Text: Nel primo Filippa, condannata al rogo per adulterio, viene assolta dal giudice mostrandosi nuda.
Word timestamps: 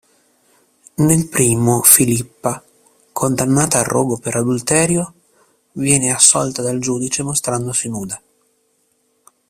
Nel 0.95 1.29
primo 1.29 1.83
Filippa, 1.83 2.63
condannata 3.11 3.77
al 3.77 3.83
rogo 3.85 4.17
per 4.17 4.35
adulterio, 4.35 5.13
viene 5.73 6.09
assolta 6.11 6.63
dal 6.63 6.79
giudice 6.79 7.21
mostrandosi 7.21 7.87
nuda. 7.87 8.19